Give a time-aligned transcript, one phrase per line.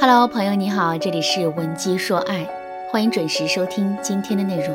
[0.00, 2.44] Hello，朋友你好，这里是文姬说爱，
[2.90, 4.74] 欢迎准时收听今天的内容。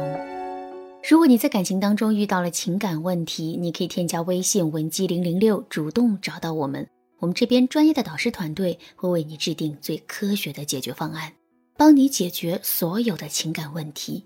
[1.09, 6.87] 如果你在感情当中遇到了情感问题，你可以添加微信文姬零零六，主动找到我们，
[7.19, 11.33] 我们这边专业的导师团队会为你制定最科学的解决方案，
[11.75, 14.25] 帮你解决所有的情感问题。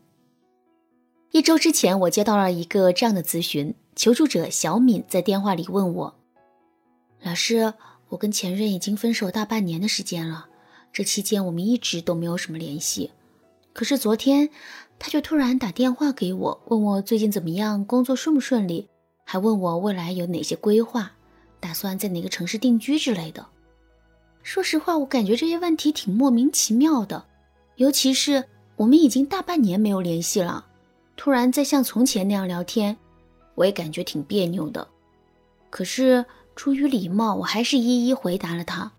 [1.32, 6.16] 一周之前，我接到了一个这样的咨询，求助者小敏在电话里问我
[7.23, 7.73] ：“老师，
[8.10, 10.47] 我跟前任已经分手大半年的时间了。”
[10.93, 13.11] 这期间我们一直都没有什么联系，
[13.73, 14.50] 可是昨天
[15.00, 18.89] 他却突然打电话给我，问我最近怎么样，工作顺不顺利，
[19.23, 21.11] 还问我未来有哪些规划，
[21.59, 23.45] 打算在哪个城市定居之类的。
[24.43, 27.23] 说实话，我感觉这些问题挺莫名其妙的，
[27.78, 28.43] 尤其是
[28.75, 30.65] 我们已经大半年没有联系了，
[31.15, 32.97] 突然再像从前那样聊天，
[33.55, 34.86] 我也感觉挺别扭的。
[35.69, 38.92] 可是出于礼貌，我还是一一回答了他。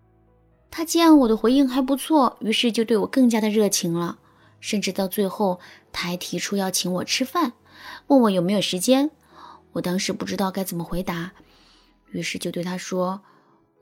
[0.75, 4.19] 他见我的回应还不错，于是就对我更加的热情了，
[4.59, 5.61] 甚至到最后
[5.93, 7.53] 他还提出要请我吃饭，
[8.07, 9.11] 问我有没有时间。
[9.73, 11.33] 我当时不知道该怎么回答，
[12.11, 13.21] 于是就对他说：“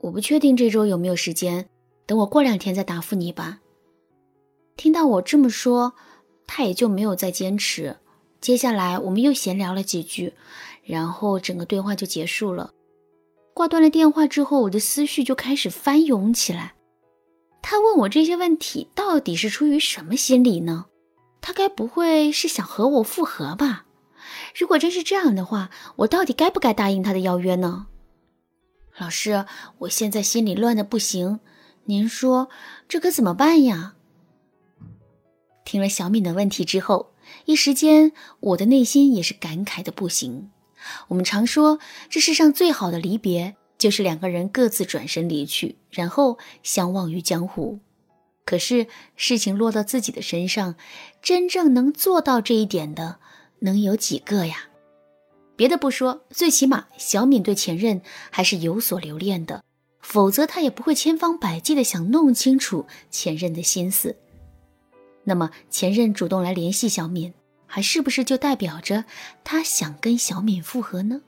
[0.01, 1.69] 我不确定这周有没有时间，
[2.05, 3.59] 等我过两天再答复你吧。”
[4.75, 5.93] 听到我这么说，
[6.45, 7.95] 他也就没有再坚持。
[8.41, 10.33] 接下来我们又闲聊了几句，
[10.83, 12.71] 然后整个对话就结束了。
[13.53, 16.73] 挂断了电话之后，我的思绪就开始翻涌起来。
[17.61, 20.85] 他问我这些问题，到底是出于什么心理呢？
[21.39, 23.85] 他该不会是想和我复合吧？
[24.55, 27.87] 如果真是这样的话，我到底该不该答应他的邀约呢？
[28.97, 29.45] 老师，
[29.79, 31.39] 我现在心里乱的不行，
[31.85, 32.49] 您说
[32.87, 33.95] 这可怎么办呀？
[35.63, 37.13] 听了小敏的问题之后，
[37.45, 40.51] 一时间我的内心也是感慨的不行。
[41.07, 43.55] 我们常说，这世上最好的离别。
[43.81, 47.79] 就是两个人各自转身离去，然后相忘于江湖。
[48.45, 50.75] 可是事情落到自己的身上，
[51.19, 53.17] 真正能做到这一点的，
[53.61, 54.69] 能有几个呀？
[55.55, 59.63] 别的不说，最起码小敏对前任还是有所留恋的，
[59.99, 64.15] 否则她也不会千方百计的想弄清楚前任的心思。
[65.23, 67.33] 那么前任主动来联系小敏，
[67.65, 69.05] 还是不是就代表着
[69.43, 71.21] 他想跟小敏复合呢？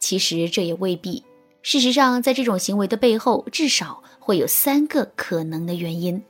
[0.00, 1.22] 其实这也未必。
[1.64, 6.22] 事实上，在这种行为的背后，至少会有三个可能的原因。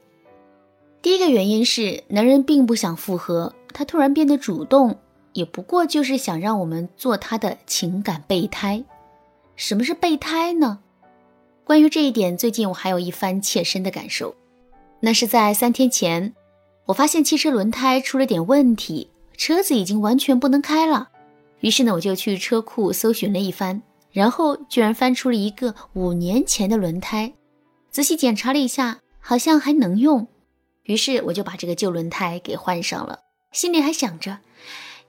[1.02, 4.96] 第一个原因是，男人并不想复合，他突然变得主动，
[5.32, 8.84] 也不过就是想让我们做他的情感备胎。
[9.56, 10.78] 什么是备胎呢？
[11.64, 14.32] 关于这一点，最近我还有一番切身的感受。
[15.00, 16.32] 那是在三天前，
[16.86, 21.08] 我发现汽车轮胎出了点问题，车子已经完全不能开了。
[21.58, 23.82] 于是呢，我就去车库搜寻了一番。
[24.14, 27.34] 然后居然翻出了一个五年前的轮胎，
[27.90, 30.28] 仔细检查了一下，好像还能用。
[30.84, 33.18] 于是我就把这个旧轮胎给换上了，
[33.50, 34.38] 心里还想着，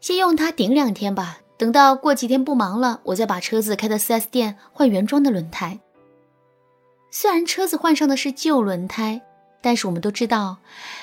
[0.02, 5.80] 先用它顶两天吧，等到过几天不忙了，我再把车子开到 4S 店换原装的轮胎。
[7.12, 9.22] 虽然车子换上的是旧轮胎，
[9.62, 10.58] 但是我们都知道，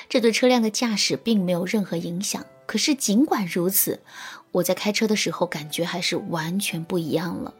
[0.09, 2.45] 这对车辆的驾驶并没有任何影响。
[2.65, 4.01] 可是尽管如此，
[4.51, 7.53] 我在开车的时候感觉还是完全不一样了。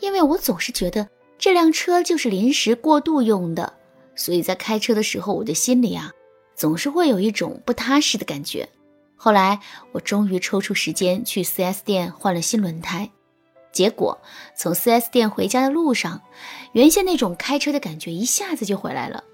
[0.00, 1.08] 因为我总是觉得
[1.38, 3.72] 这辆车就是临时过渡用的，
[4.14, 6.12] 所以在开车的时候，我的心里啊，
[6.54, 8.68] 总是会有一种不踏实的感觉。
[9.16, 9.58] 后来
[9.92, 13.10] 我终于抽出时间去 4S 店换了新轮胎，
[13.72, 14.18] 结果
[14.54, 16.20] 从 4S 店回家的路上，
[16.72, 19.24] 原先那种开车的感觉一下子就回来了。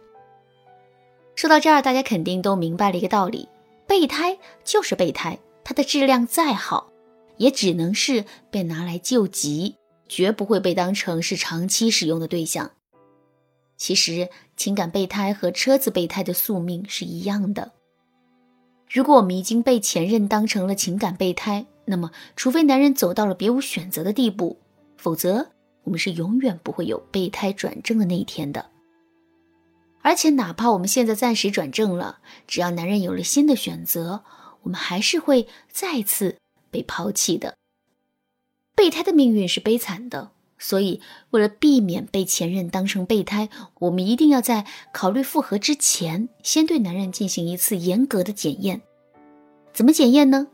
[1.34, 3.48] 说到这儿，大家肯定都明白了一个道理：
[3.86, 6.92] 备胎就是备胎，它的质量再好，
[7.36, 9.76] 也只能是被拿来救急。
[10.12, 12.72] 绝不会被当成是长期使用的对象。
[13.78, 14.28] 其实，
[14.58, 17.72] 情感备胎和车子备胎的宿命是一样的。
[18.90, 24.58] 如果我们已经被前任当成了情感备胎，那么，除非男人走到了别无选择的地步，
[24.98, 25.48] 否则
[25.84, 28.66] 我们是永远不会有备胎转正的那一天的。
[30.02, 34.22] 而且，哪怕我们现在暂时转正了，只要男人有了新的选择，
[34.64, 36.36] 我们还是会再次
[36.70, 37.54] 被抛弃的。
[38.74, 43.48] 备胎的命运是悲惨的，所以为了避免被前任当成备胎，
[43.80, 48.80] 我们一定要在考虑复合之前，先对男人进行一次严格的检验。
[49.72, 50.48] 怎么检验呢？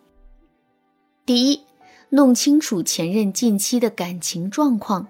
[1.24, 1.62] 第一，
[2.10, 5.08] 弄清楚前任近期的感情状况。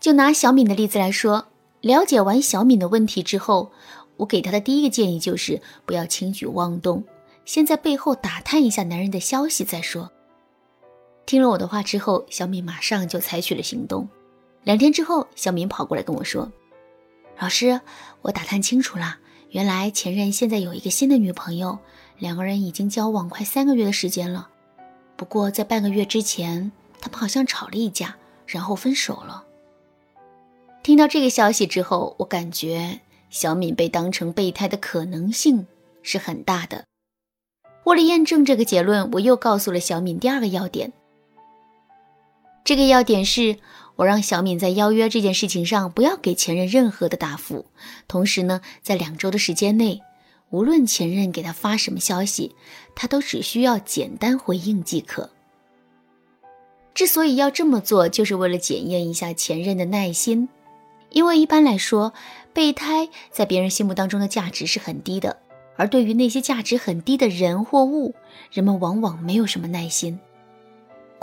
[0.00, 1.46] 就拿小敏的例子来说，
[1.80, 3.72] 了解完小敏的问题之后，
[4.16, 7.04] 我给她的第一个建议就是不要轻举妄动，
[7.44, 10.10] 先在背后打探一下男人的消息再说。
[11.24, 14.08] 听了我的话之后，小敏马上就采取了行动。
[14.64, 16.50] 两天之后，小敏跑过来跟我说
[17.38, 17.80] ：“老师，
[18.22, 19.18] 我打探清楚了，
[19.50, 21.78] 原来前任现在有一个新的女朋友，
[22.18, 24.48] 两个人已经交往快三个月的时间了。
[25.16, 26.70] 不过在半个月之前，
[27.00, 28.16] 他们好像吵了一架，
[28.46, 29.44] 然后分手了。
[30.82, 35.66] 听到这个消息之后，我感觉小敏被当成备胎的可能性
[36.02, 36.84] 是很大的。
[37.84, 40.92] 为了验证这个结论，我又告诉了小敏第二个要点。
[42.64, 43.56] 这个要点是。
[43.96, 47.66] 我让小敏在邀约这件事情上不要给前任任何的答复，
[48.08, 50.00] 同时呢，在两周的时间内，
[50.48, 52.56] 无论前任给他发什么消息，
[52.96, 55.30] 他都只需要简单回应即可。
[56.94, 60.48] 之所以要这么做，就是为了检验一下前任的耐心，
[61.10, 62.14] 因为一般来说，
[62.54, 65.36] 备胎在别人心目当中的价值是很低的，
[65.76, 68.14] 而对于那些价值很低的人或物，
[68.50, 70.18] 人们往往没有什么耐心。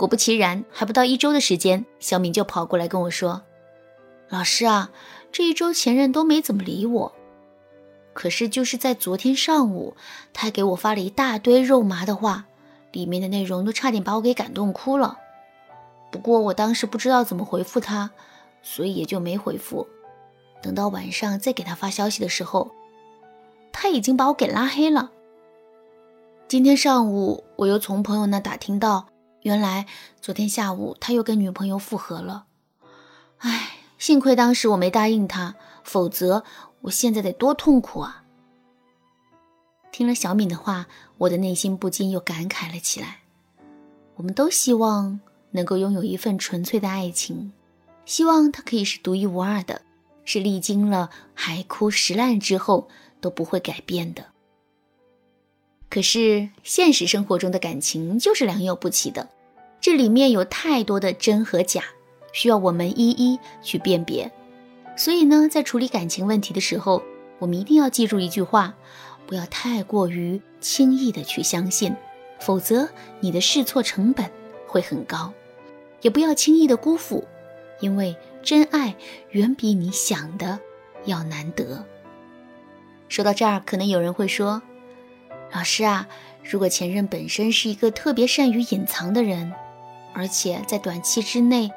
[0.00, 3.42] 果不其然，还不到一周的时间，小敏就跑过来跟我说
[4.30, 4.90] ：“老师啊，
[5.30, 7.12] 这一周前任都没怎么理我。
[8.14, 9.94] 可是就是在昨天上午，
[10.32, 12.46] 他给我发了一大堆肉麻的话，
[12.92, 15.18] 里面的内容都差点把我给感动哭了。
[16.10, 18.10] 不过我当时不知道怎么回复他，
[18.62, 19.86] 所以也就没回复。
[20.62, 22.70] 等到晚上再给他发消息的时候，
[23.70, 25.10] 他已经把我给拉黑了。
[26.48, 29.08] 今天上午，我又从朋友那打听到。”
[29.42, 29.86] 原来
[30.20, 32.46] 昨天下午他又跟女朋友复合了，
[33.38, 36.44] 唉，幸亏当时我没答应他，否则
[36.82, 38.24] 我现在得多痛苦啊！
[39.90, 40.86] 听了小敏的话，
[41.18, 43.20] 我的内心不禁又感慨了起来。
[44.16, 45.20] 我们都希望
[45.52, 47.52] 能够拥有一份纯粹的爱情，
[48.04, 49.82] 希望它可以是独一无二的，
[50.24, 52.88] 是历经了海枯石烂之后
[53.20, 54.29] 都不会改变的。
[55.90, 59.28] 可是现实生活中的感情就是良莠不齐的，
[59.80, 61.82] 这里面有太多的真和假，
[62.32, 64.30] 需要我们一一去辨别。
[64.96, 67.02] 所以呢，在处理感情问题的时候，
[67.40, 68.72] 我们一定要记住一句话：
[69.26, 71.92] 不要太过于轻易的去相信，
[72.38, 72.88] 否则
[73.18, 74.30] 你的试错成本
[74.68, 75.32] 会很高；
[76.02, 77.26] 也不要轻易的辜负，
[77.80, 78.14] 因为
[78.44, 78.94] 真爱
[79.30, 80.60] 远比你想的
[81.06, 81.84] 要难得。
[83.08, 84.62] 说到这儿，可能有人会说。
[85.52, 86.06] 老师啊，
[86.44, 89.52] 如果前任本身是一个特别善于隐藏的人，
[90.14, 91.70] 而且在短期之内，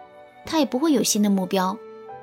[0.46, 1.76] 他也不会有新的目标，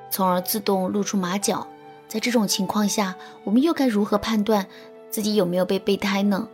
[0.09, 1.67] 从而自动露出马脚，
[2.07, 4.65] 在这种情况下，我们又该如何判断
[5.09, 6.47] 自己有没有被备胎呢？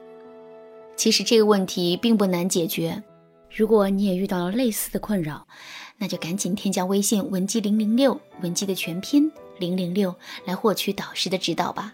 [0.96, 3.04] 其实这个问题并不难解决，
[3.56, 5.46] 如果你也遇到了类似的困扰，
[5.98, 10.16] 那就赶紧添加微信文姬零零六，文姬的全拼零零六，
[10.46, 11.94] 来获取导师的指导吧。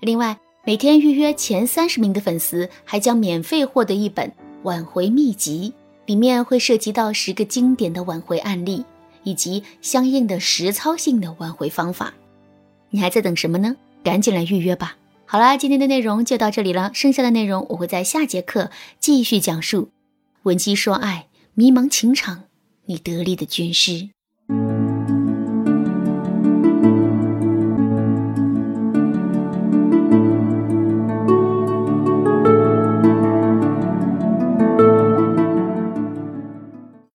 [0.00, 0.38] 另外。
[0.64, 4.30] 每天预约前三十名的粉丝，还将免费获得一本
[4.64, 5.72] 挽回秘籍，
[6.04, 8.84] 里面会涉及到十个经典的挽回案例，
[9.22, 12.12] 以及相应的实操性的挽回方法。
[12.90, 13.76] 你还在等什么呢？
[14.04, 14.96] 赶紧来预约吧！
[15.24, 18.70] 好啦，今天的内容就到这里了，剩下的内容我会在下节课
[19.00, 19.90] 继续讲述。
[20.42, 22.44] 闻鸡说爱，迷茫情场，
[22.86, 24.10] 你得力的军师。